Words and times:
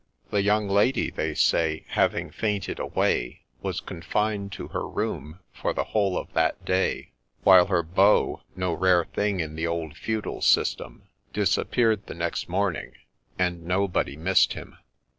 The 0.31 0.41
young 0.41 0.67
lady, 0.67 1.11
they 1.11 1.35
say, 1.35 1.85
Having 1.89 2.31
fainted 2.31 2.79
away, 2.79 3.43
Was 3.61 3.79
confined 3.81 4.51
to 4.53 4.69
her 4.69 4.87
room 4.89 5.41
for 5.53 5.73
the 5.75 5.83
whole 5.83 6.17
of 6.17 6.33
that 6.33 6.65
day; 6.65 7.11
While 7.43 7.67
her 7.67 7.83
beau— 7.83 8.41
no 8.55 8.73
rare 8.73 9.05
thing 9.05 9.37
hi 9.37 9.45
the 9.45 9.67
old 9.67 9.95
feudal 9.95 10.41
system— 10.41 11.03
Disappear'd 11.33 12.07
the 12.07 12.15
next 12.15 12.49
morning, 12.49 12.93
and 13.37 13.63
nobody 13.63 14.17
miss'd 14.17 14.53
him. 14.53 14.77